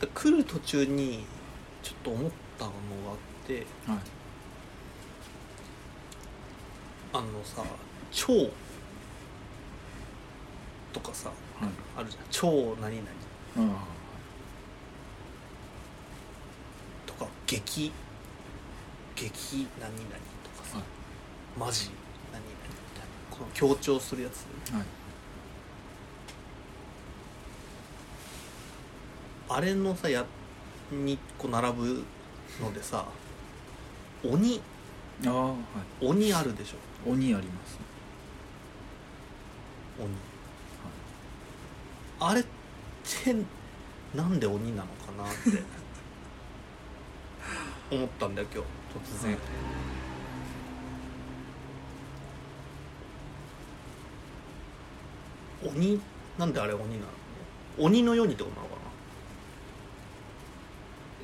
[0.00, 1.24] で来る途中に
[1.82, 2.76] ちょっと思ったのが
[3.12, 3.98] あってはい。
[7.14, 7.64] あのさ
[8.12, 8.50] 「超」
[10.92, 11.34] とかさは
[11.66, 11.70] い。
[11.96, 13.08] あるじゃん「超何々」
[13.74, 13.86] あ
[17.46, 17.92] 激
[19.14, 20.04] 激何々
[20.42, 20.86] とかさ、はい。
[21.58, 21.90] マジ
[23.38, 24.46] たいなこの強調するやつ。
[24.72, 24.82] はい。
[29.48, 30.24] あれのさや
[30.90, 32.04] にこう並ぶ
[32.60, 33.06] のでさ
[34.24, 34.60] 鬼。
[35.24, 35.56] ああはい。
[36.06, 37.10] 鬼あるでしょ。
[37.10, 37.78] 鬼あります
[39.98, 40.10] 鬼、
[42.20, 43.34] あれって
[44.14, 45.62] なんで鬼なのかなって
[47.90, 48.68] 思ったんだよ今日。
[49.18, 49.40] 突然、はい
[55.68, 56.00] 鬼
[56.38, 57.06] なんであれ鬼なの？
[57.78, 58.76] 鬼のようにってことなのか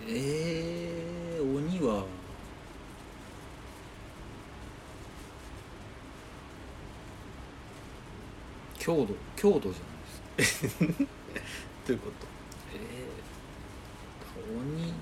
[0.09, 2.05] えー、鬼は
[8.79, 10.85] 強度強度じゃないですか。
[10.85, 11.07] な
[11.87, 12.27] ということ？
[12.75, 14.93] えー、鬼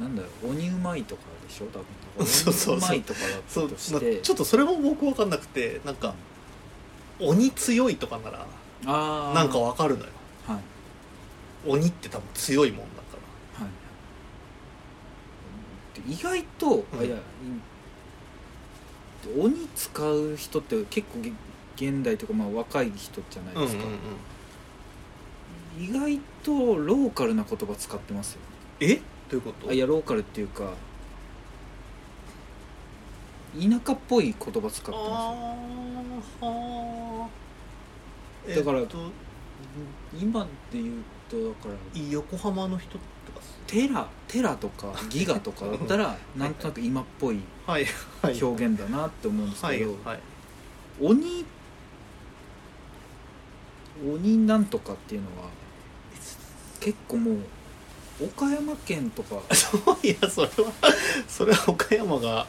[0.00, 1.66] なんだろう鬼うまいとかでしょ？
[1.66, 2.26] 多分。
[2.26, 6.14] そうそうそう鬼うまいとかだったそうとしなてちょっとそれも僕分かんなくてなんか
[7.20, 8.46] 鬼強いとかなら
[8.86, 10.10] ああなんか分かるのよ。
[10.46, 10.58] はい。
[11.70, 13.18] 鬼って多分強いもんだか
[13.62, 13.68] は
[15.96, 16.08] い。
[16.08, 17.00] で意外と、うん。
[17.00, 17.18] あいやい
[19.38, 21.32] 鬼使う人って結構げ
[21.76, 23.90] 現代というかまあ若い人じゃないですか、うん
[25.76, 28.40] 意外とローカルな言葉使ってますよ
[28.78, 28.94] え？
[28.94, 29.70] どういうこと？
[29.70, 30.72] あいやローカルっていうか
[33.60, 34.92] 田舎っぽい言葉使ってますよ。
[34.92, 36.63] あーはー
[38.48, 38.98] だからえっと
[40.18, 40.94] 今で言う
[41.30, 47.86] とだから横浜の人とかテラテラとか ギガとかだったらなんとなく今っぽいはい。
[48.22, 48.42] はい。
[48.42, 50.20] 表現だなって思うんですはいけど、はい。
[51.00, 51.44] 鬼
[54.12, 55.48] 鬼なんとかっていうのは
[56.80, 57.36] 結構もう
[58.24, 60.52] 岡山県とか そういやそれは
[61.28, 62.46] それは岡山が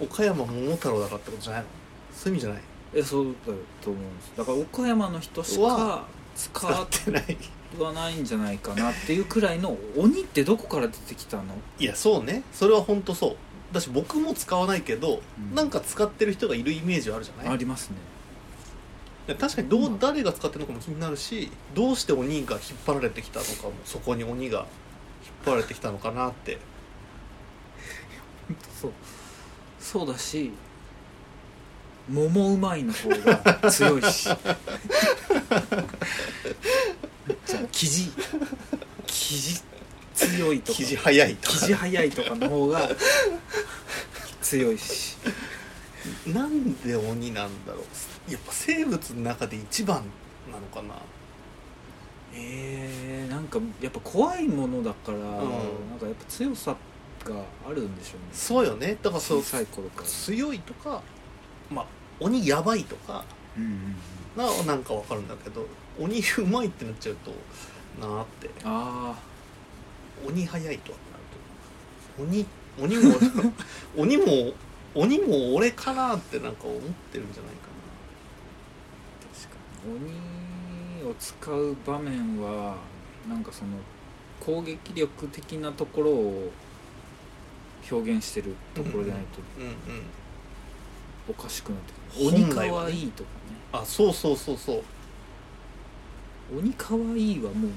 [0.00, 1.66] 岡山桃太郎だからってことじゃないの？
[2.14, 2.62] そういう意味じゃない
[2.96, 4.32] えそうだと思うんです。
[4.36, 6.04] だから岡山の人しかは
[6.34, 7.36] 使使ってない
[7.78, 11.44] わないんじゃないかなっていうくらいの鬼ってどこから出てきたの？
[11.78, 11.84] い。
[11.84, 12.42] やそうね。
[12.52, 13.36] それは本当そう。
[13.72, 15.54] だし僕も使わないけど、うん。
[15.54, 17.52] なんか使ってる人がいるイメージはあるじゃない？
[17.52, 17.96] ありますね。
[19.26, 24.66] で確かにどう誰が使ってるのかも気になるしどうして鬼が引っ張られてきたのかもそこに鬼が引っ
[25.46, 26.58] 張られてきたのかなって。
[28.80, 28.92] そう。
[29.80, 30.52] そうだし
[32.08, 34.24] 桃うまいの方が強いし。
[34.24, 34.34] じゃ
[37.58, 38.12] あ生地
[39.06, 39.62] 生地
[40.14, 40.78] 強いとか。
[40.78, 42.88] 生地早いと生地早いとかの方が
[44.40, 45.16] 強いし。
[46.26, 47.80] なんで鬼なんだろ
[48.28, 48.32] う。
[48.32, 50.02] やっぱ生物の中で一番
[50.50, 50.94] なのかな。
[52.32, 55.20] えー、なんかやっぱ怖いものだから、ん。
[55.20, 55.30] なん
[55.98, 56.76] かやっぱ強さ
[57.24, 57.34] が
[57.68, 58.26] あるんでしょうね。
[58.32, 58.96] そうよね。
[59.02, 61.02] だからそう強いとか
[61.70, 61.86] まあ
[62.20, 63.24] 鬼やばいとか
[63.56, 64.66] うんうんうん。
[64.66, 65.66] ななんかわかるんだけど
[65.98, 67.30] 鬼うまいってなっちゃうと
[68.00, 68.50] なーって。
[68.64, 69.14] あ
[70.26, 71.22] 鬼早いとはなる
[72.16, 72.22] と。
[72.22, 72.46] 鬼
[72.78, 73.16] 鬼も
[73.96, 74.52] 鬼も
[74.94, 77.68] 鬼も俺かなってなんか思ってるんじゃないか
[79.22, 79.56] あ確か
[79.88, 81.02] に。
[81.04, 82.76] 鬼を使う場面は
[83.28, 83.70] なんかその
[84.40, 86.52] 攻撃力的なところを
[87.90, 89.40] 表現してるところでないと。
[89.60, 90.02] なうんうん
[91.28, 93.36] おかしくなってくる、鬼かわいいとかね。
[93.72, 94.82] あそうそうそうそう。
[96.58, 97.70] 鬼かわいいはもう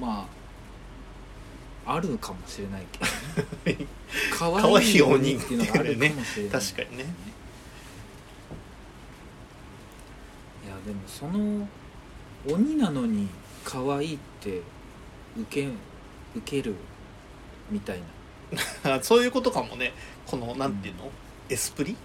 [0.00, 0.28] ま
[1.86, 2.98] ああるかもしれないけ
[3.74, 3.86] どね。
[4.36, 7.04] かわいい鬼っていうのがあるかもしれない確かにね。
[10.64, 11.68] いやでもその
[12.48, 13.28] 鬼なのに
[13.64, 14.62] 可愛いって
[15.36, 15.68] 受け
[16.36, 16.74] 受ける
[17.70, 18.04] みたいな。
[18.04, 18.19] あ
[19.02, 19.92] そういうことかもね。
[20.26, 21.10] このなんていうの、
[21.48, 21.96] エスプリ？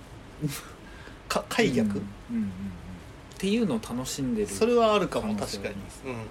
[1.27, 2.47] か快逆、うんうんうんうん。
[2.47, 4.47] っていうのを楽しんでる。
[4.47, 5.75] それはあるかも確かに。
[6.05, 6.25] うんうん。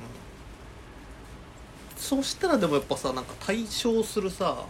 [1.96, 4.64] そうしたらでもやっぱさなんか対象するさ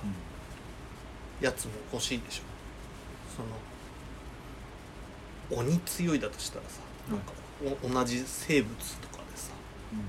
[1.40, 2.42] やつも欲しいでしょ？
[5.50, 6.80] その鬼強いだとしたらさ
[7.11, 7.33] なんか
[7.85, 9.50] お同じ生物とかでさ
[9.92, 10.00] うん。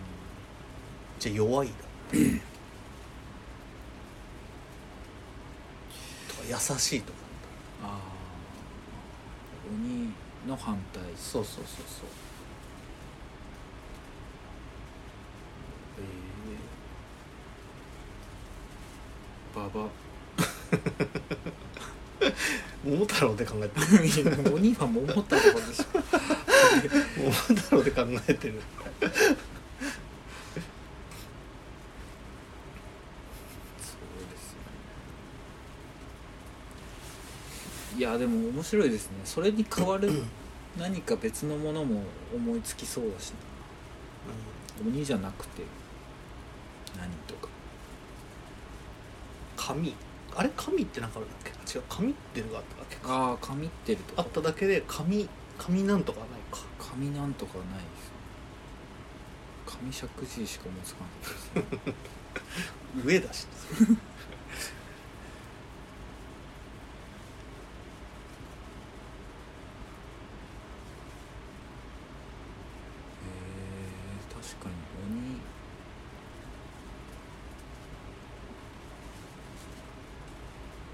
[1.19, 1.79] じゃあ弱いだと
[2.17, 2.23] か
[6.49, 7.19] 優しいとか
[7.83, 8.15] ああ
[9.71, 10.13] 鬼
[10.47, 11.01] の反対。
[11.17, 11.85] そうそうそう。
[11.87, 12.07] そう
[19.55, 19.89] えー、ババ。
[22.83, 23.79] 桃太郎で考えて
[24.21, 24.53] る。
[24.53, 25.85] 鬼は桃太郎でしょ。
[27.17, 28.61] 桃太郎で考えてる
[37.97, 39.17] いやでも面白いですね。
[39.23, 40.11] それに代わる
[40.77, 42.01] 何か別のものも
[42.35, 43.37] 思いつきそうだしな。
[44.85, 45.61] 鬼じゃなくて
[46.97, 47.47] 何とか。
[49.55, 49.95] 紙
[50.35, 50.49] あれ？
[50.57, 51.77] 紙ってなんかあるんだっけ？
[51.77, 51.83] 違う。
[51.87, 53.01] 紙っていうのがあっただけか。
[53.13, 56.59] ああ紙ってるとかあっただけで紙紙なんとかないか。
[56.77, 57.79] 紙なんとかないで
[59.71, 59.75] す。
[59.77, 61.03] 紙石神井しか思いつか
[61.55, 63.03] なかったですね。
[63.05, 63.93] 上だしへえ
[74.33, 74.75] 確かに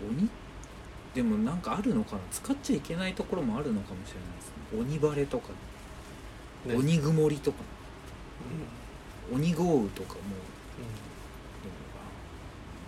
[0.09, 0.29] 鬼鬼
[1.13, 2.21] でもなんかあるのかな？
[2.31, 4.55] 使っちゃいけないところもあるのかもしれないですね。
[4.79, 5.49] 鬼晴れとか、
[6.65, 6.75] ね。
[6.75, 7.57] 鬼曇りとか。
[9.31, 9.37] うん。
[9.39, 10.19] 鬼豪雨とかも。
[10.19, 11.75] うでも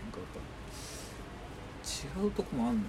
[0.04, 0.40] なんかやっぱ
[2.24, 2.88] 違うとこもあるんだ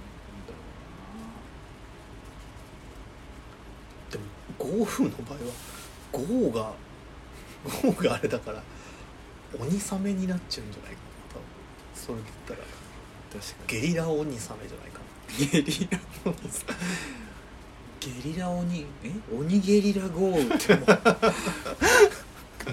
[4.10, 4.24] ろんでも
[4.58, 4.66] 豪
[4.98, 5.44] 雨の場合は
[6.12, 6.74] 豪雨が
[7.82, 8.62] 豪雨があれだから
[9.58, 11.34] 鬼雨になっちゃうんじゃないかな。
[11.34, 11.44] 多分。
[11.94, 12.68] それで言ったら。
[13.66, 15.04] ゲリラ鬼雨じゃないかに
[15.38, 15.98] ゲリラ
[18.00, 20.86] ゲリラ鬼え鬼ゲリラ豪雨ってもう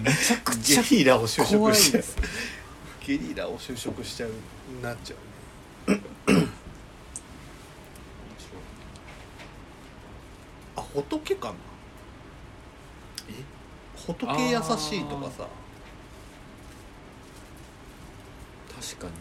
[0.02, 2.18] めちゃくちゃゲリラを就怖い職しちゃうす
[3.06, 4.32] ゲリラを就職しちゃう
[4.84, 5.20] なっちゃう
[10.76, 11.56] あ仏かな
[13.30, 13.34] え
[13.96, 15.48] 仏優しいとかさ
[18.80, 19.20] 確かにね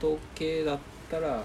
[0.00, 0.78] 仏だっ
[1.10, 1.42] たら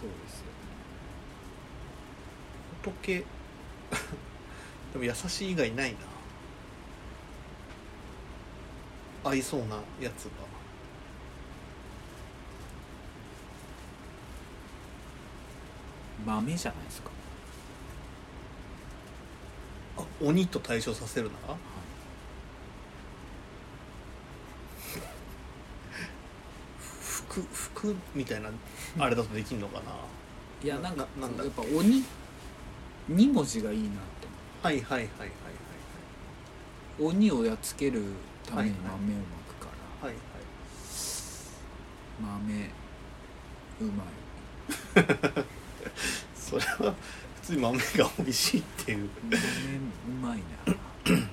[0.00, 0.46] そうですよ
[2.82, 3.24] 仏
[4.92, 5.98] でも優しい以外ないな。
[9.30, 10.30] 合いそうなやつが
[16.24, 17.10] 豆じゃないですか。
[19.98, 21.56] あ鬼と対処させるなら？
[27.02, 28.50] 服服みたいな
[28.98, 29.92] あれだとできんのかな。
[30.62, 31.44] いやなんかななんだ？
[31.44, 32.02] やっぱ鬼
[33.10, 34.28] 2文字がいいなって。
[34.62, 35.30] はいはいはいはいはい。
[37.00, 38.04] 鬼をやっつける
[38.46, 39.02] ために豆をま
[39.48, 39.68] くか
[40.02, 40.44] ら、はいはい。
[42.20, 42.70] 豆
[43.80, 44.06] うまい。
[46.36, 46.94] それは
[47.40, 49.10] 普通に豆が美味しいっていう。
[49.22, 49.40] 豆う
[50.22, 50.74] まいな。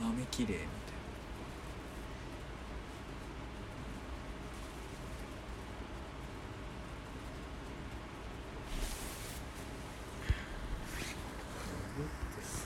[0.00, 0.76] 豆きれいな
[11.66, 12.65] すごいっすよ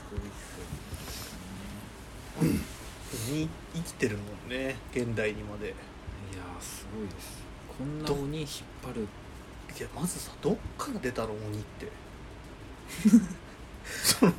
[2.41, 5.67] 鬼生きてるもんね現代にまで。
[5.67, 7.41] いやーすごいです。
[7.77, 8.49] こんな鬼引っ
[8.83, 9.07] 張る。
[9.77, 11.87] いやまずさどっから出たの鬼って。
[14.03, 14.33] その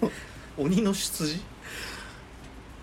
[0.58, 1.40] 鬼の出自？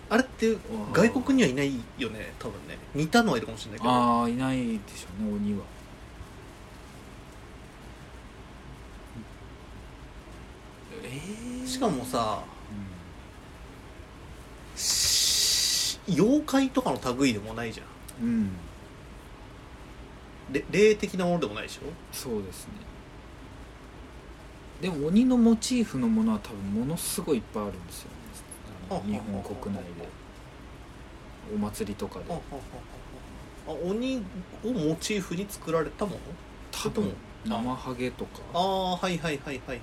[0.08, 0.56] あれって
[0.92, 2.76] 外国にはいないよね多分ね。
[2.94, 3.92] 似たのはいるかもしれないけど。
[3.92, 5.64] ああいないでしょうね鬼は。
[11.04, 11.20] え
[11.64, 12.42] えしかもさ
[16.14, 17.84] 妖怪とかの類でもないじゃ
[18.22, 18.26] ん。
[18.26, 18.52] うん、うん、
[20.52, 21.80] れ霊的なものでもないでしょ？
[22.12, 22.72] そうですね。
[24.80, 28.16] でも鬼のモチーフのものは多分ものすごいいっぱいあるんですよね。
[29.06, 30.08] 日本国内で。
[31.54, 32.24] お祭りとかで。
[32.28, 32.38] ああ
[33.68, 34.22] ああ鬼
[34.64, 36.18] をモチーフに作られたもの？
[36.72, 37.12] 多分。
[37.46, 38.40] あ生ハゲとか。
[38.52, 39.78] ああはいはいはいはいはいはい。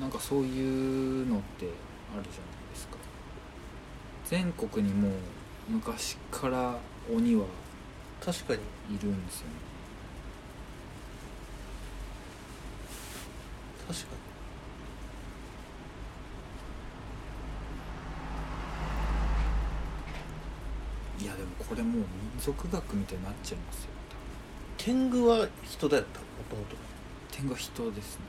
[0.00, 2.24] なんかそういうのってあるじゃない
[2.72, 2.96] ですか。
[4.26, 5.12] 全国にもう
[5.72, 6.78] 昔から
[7.12, 7.46] 鬼は
[8.24, 8.60] 確かに。
[8.90, 9.52] いるんですよね。
[13.86, 14.06] 確か
[21.20, 22.04] いやでもこれもう民
[22.38, 23.90] 族学みたいになっちゃいますよ。
[23.92, 23.92] に
[24.76, 26.76] 天狗は人だよ多分もともと
[27.30, 28.24] 天狗は人ですね。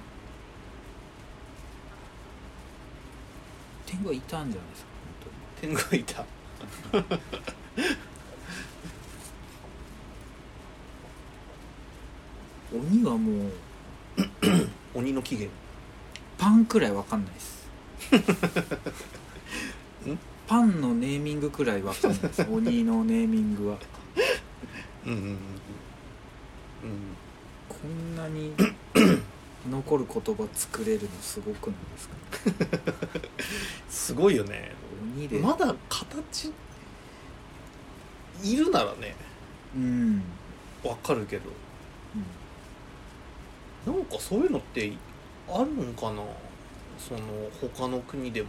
[3.87, 4.87] 天狗はいたんじゃないですか？
[5.59, 6.15] 天狗はいた。
[6.17, 6.42] 本当に
[12.73, 13.51] 鬼はもう
[14.99, 15.53] 鬼の起源。
[16.37, 17.67] パンくらいわかんないです。
[20.09, 20.17] ん？
[20.47, 22.41] パンのネーミングくらいわかんないです。
[22.49, 23.77] 鬼のネーミングは。
[25.05, 25.29] うんうんうん。
[25.29, 25.37] うん。
[27.69, 28.53] こんなに
[29.69, 33.09] 残る言葉作れるのすごくないですか？
[33.89, 34.71] すごいよね
[35.15, 36.51] 鬼で、まだ形
[38.43, 39.15] いるならね
[39.75, 40.23] うん。
[40.83, 41.43] わかるけど。
[43.87, 43.93] うん。
[43.95, 44.91] なんかそういうのって
[45.49, 46.21] あるんかな？
[46.99, 47.21] その
[47.59, 48.47] 他の国でも。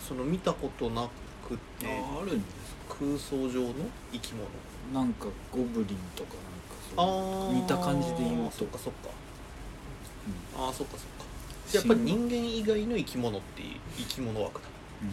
[0.00, 1.08] その見たことな
[1.46, 1.86] くて。
[1.86, 3.74] ああるんです空想上の？
[4.12, 4.46] 生き物。
[4.92, 8.58] なんかゴブリンとかなんかそうあ似た感じで言うと。
[8.58, 9.08] そっかそっか。
[10.58, 11.24] うああそっかそっか。
[11.72, 14.68] やっぱり人間以外の生き物っていう生き物枠だ。
[15.02, 15.08] うん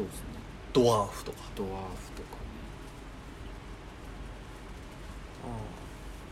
[0.00, 0.24] そうですね。
[0.72, 1.38] ドワーフとか。
[1.54, 1.78] ドワーフ
[2.12, 2.28] とか。
[2.30, 2.40] ね
[5.44, 5.48] あ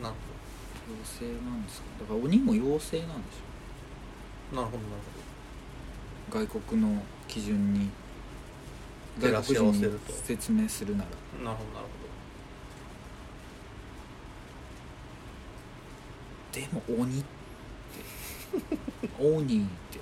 [0.00, 0.02] あ。
[0.04, 0.14] なる
[0.88, 1.86] 妖精なんですか？
[2.00, 3.36] だから鬼も妖精なんでし
[4.54, 7.90] ほどなるほどなるょ外国の基準に
[9.20, 11.10] 外国人に説明するなら。
[11.10, 11.74] ほどなるほど。
[11.74, 11.88] なる
[16.52, 17.28] でも鬼って。
[19.20, 20.00] 鬼って。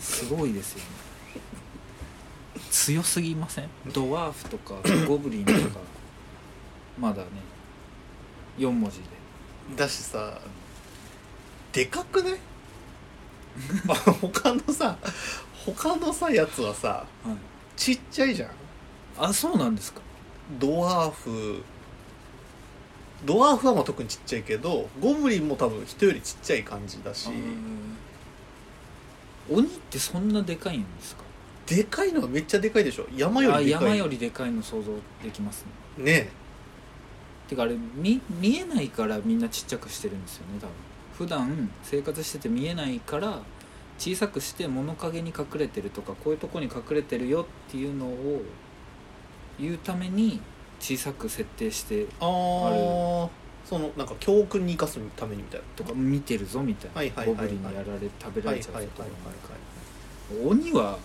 [0.00, 1.07] すごいですよね
[2.70, 3.68] 強すぎません？
[3.92, 4.74] ドワーフとか
[5.06, 5.58] ゴブリンとか。
[6.98, 7.28] まだね。
[8.58, 9.04] 4文字で。
[9.76, 10.40] だしさ
[11.72, 12.38] でかくない？
[13.88, 14.96] あ 他のさ
[15.66, 17.36] 他のさやつはさはい。
[17.76, 18.50] ちっちゃいじゃん。
[19.18, 20.00] あそうなんですか。
[20.58, 21.62] ドワーフ。
[23.24, 27.28] ドワーフはまあ特にちっちゃいけどゴブリンも多分人よりちっちゃい感じだし。
[29.50, 31.22] 鬼ってそんなでかいんですか？
[31.68, 33.06] でかいのがめっちゃでかいでしょ？
[33.14, 33.84] 山よありでかい。
[33.84, 34.92] 山よりでかいの想像
[35.22, 35.66] できます
[35.98, 36.04] ね。
[36.04, 36.30] ね
[37.48, 40.72] てかあれ見見えないからみんなちっちゃくしてるんですよね多分。
[41.18, 43.40] 普段生活してて見えないから
[43.98, 48.42] 小さくして物陰に隠れてるとかこういうとこに隠れてるよっていうのを
[49.58, 50.40] 言うために
[50.78, 53.28] 小さく設定してああ
[53.64, 55.82] そのなんか教訓に生かすためにみたいなと？
[55.84, 59.08] か見てるぞみたいな、ゴブリンにやられ食べらはいれちゃうぞとか。
[60.46, 60.98] 鬼は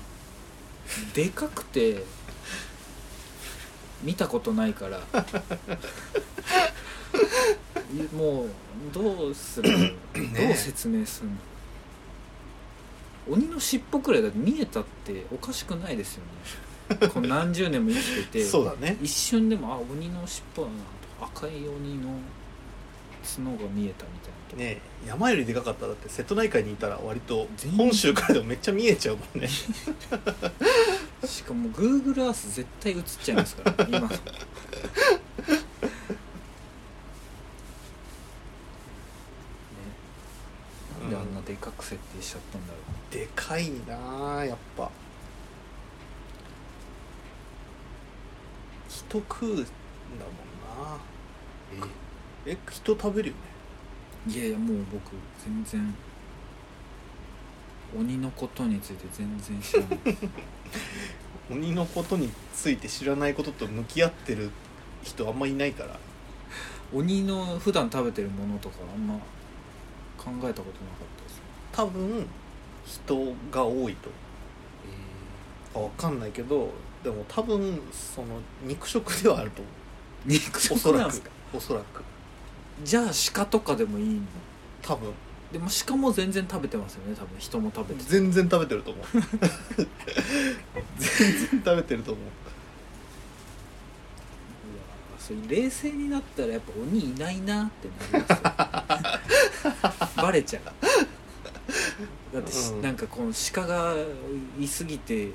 [1.13, 2.03] でかくて
[4.03, 4.99] 見たことないから。
[4.99, 5.01] い
[8.15, 8.49] もう
[8.93, 9.95] どうする？
[10.13, 11.35] どう説明するの？
[13.35, 16.23] 鬼の尻尾くらいだって見えたっておかしくないですよ
[16.89, 17.07] ね。
[17.07, 18.97] この何十年も生きてて そうだね。
[19.01, 20.73] 一瞬でもあ鬼の尻尾だな
[21.21, 21.25] と。
[21.25, 22.19] か赤い鬼の
[23.23, 24.55] 角が見えたみたいなと。
[24.55, 27.47] かね山よりでかかったらだって瀬戸内海にいたら割と
[27.77, 29.47] 本州からでもめっちゃ見えちゃうもんね。
[31.25, 34.09] しかも Google Earth 絶対映っちゃいますから今。
[41.03, 42.79] のであんなでかく設定しちゃったんだろ
[43.11, 44.89] でかいなあやっぱ。
[48.89, 49.65] 人食うんだもん
[51.79, 51.85] な。
[52.45, 52.51] え。
[52.53, 53.41] え人食べるよね。
[53.41, 53.52] う
[54.27, 55.11] いやいやもう僕
[55.43, 55.93] 全然
[57.97, 59.99] 鬼のことについて全然知らない
[61.51, 64.49] 鬼のことについて知らないことと向き合ってる
[65.03, 65.99] 人あんまいないから。
[66.93, 69.15] 鬼の普段食べてるものとかあんま
[70.15, 70.63] 考えたことなかっ
[71.17, 71.41] たです。
[71.71, 72.25] 多分
[72.85, 74.09] 人が多いと。
[75.75, 76.69] あ分かんないけど
[77.03, 79.71] でも多分その肉食ではあると思
[80.25, 80.73] 肉う。
[80.75, 81.29] おそらく食なんですか？
[81.53, 82.03] おそらく
[82.83, 84.21] じゃあ鹿とかでもいいの？
[84.81, 85.11] 多分。
[85.51, 87.29] でも鹿も全然食べてますよね多分。
[87.37, 88.09] 人も食べてて。
[88.09, 89.05] 全然食べてると思う。
[90.97, 92.23] 全然食べてると思う。
[95.19, 98.51] それ冷静になったらやっぱ鬼いないなってなりますよ。
[100.23, 100.63] バレちゃう。
[102.33, 102.81] だってし、うん。
[102.81, 103.95] なんかこの鹿が
[104.59, 105.31] いすぎてうん。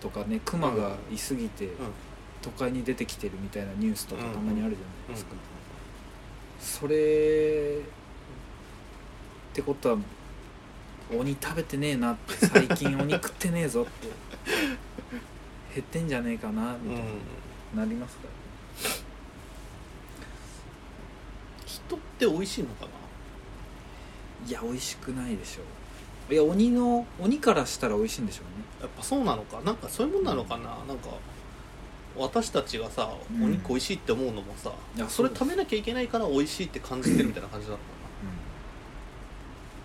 [0.00, 1.72] とかね熊がいすぎてうん。
[2.42, 5.14] 都会に出てきてるみたいなニュースとかうんたまにあるじゃないうん。
[5.14, 5.32] ですか、
[6.60, 9.96] それってことは
[11.12, 13.90] 鬼食べてねえなって最近鬼食ってねえぞって。
[15.72, 17.04] 減ってんじゃねえかなみたい
[17.76, 18.24] な、なりますか？
[18.24, 18.30] ら
[21.64, 24.48] 人って美味しいのかな？
[24.48, 28.64] いや美味しくないでしょいや鬼の鬼からしたら美味しいんでしょうね。
[28.80, 29.60] やっぱそうなのか？
[29.60, 31.10] なんかそういうもんなのかな、なんか
[32.16, 33.44] 私たちがさうん。
[33.44, 37.48] お肉美味しいって思うのもさ、いやそれ食べなきゃいけないから美味しいって感じてるみたいな。
[37.48, 37.84] 感じなのか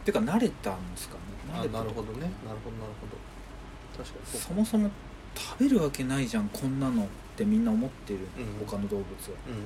[0.06, 1.22] てか慣れたんですかね。
[1.64, 2.20] れたなるほどね。
[2.20, 2.32] なる
[2.64, 4.04] ほどなるほど。
[4.04, 4.92] 確かにそもそも
[5.36, 8.66] 食べるわけないじゃんこんなのってみんな思ってる、うん。
[8.68, 9.06] 他の動物は。
[9.48, 9.64] うん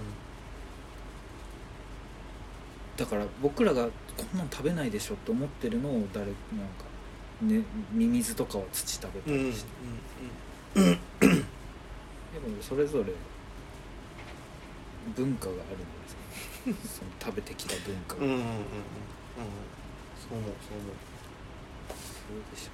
[3.00, 3.90] だから僕らがこ
[4.36, 6.36] んなん食べないでしょって思ってるのを誰なんか
[7.44, 10.98] ねミミズとかは土食べたうんうんりして、
[12.44, 13.14] でもそれぞれ
[15.16, 15.62] 文化がある
[16.74, 18.48] んですよその食べてきた文化が、うんうんうんうん。
[18.48, 18.56] うん
[20.30, 20.94] そう思うそう思う。
[21.90, 21.96] そ
[22.36, 22.70] うでしょ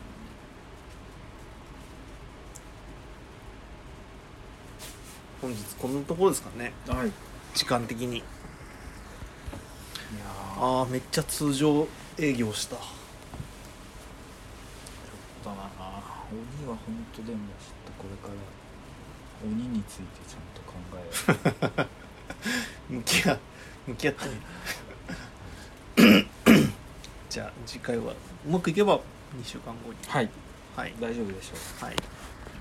[5.41, 6.73] 本日こんなところですかね。
[6.87, 7.11] うねはい。
[7.53, 8.17] 時間的に。
[8.17, 8.25] いや
[10.57, 11.87] あめっちゃ通常
[12.17, 12.75] 営業した。
[12.75, 12.83] ちょっ
[15.43, 15.55] とな。
[16.31, 17.37] 鬼は本当でもちょっ
[17.85, 18.33] とこれから
[19.45, 21.87] 鬼についてちゃんと考えよ
[22.89, 23.37] う向き合
[23.87, 24.31] 向き合ってね
[27.29, 28.15] じゃあ次回はう
[28.49, 28.99] まくいけば
[29.37, 29.97] 2週間後に。
[30.07, 30.29] はい。
[30.75, 30.93] はい。
[30.99, 31.85] 大丈夫でしょう。
[31.85, 31.95] はい。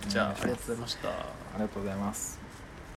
[0.09, 1.09] じゃあありがとうございました。
[1.09, 1.13] あ
[1.57, 2.44] りがとうございます